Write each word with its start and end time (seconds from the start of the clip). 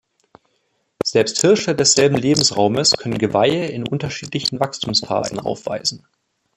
Selbst 1.05 1.41
Hirsche 1.41 1.75
desselben 1.75 2.17
Lebensraumes 2.17 2.93
können 2.97 3.19
Geweihe 3.19 3.67
in 3.67 3.87
unterschiedlichen 3.87 4.59
Wachstumsphasen 4.59 5.39
aufweisen. 5.39 6.07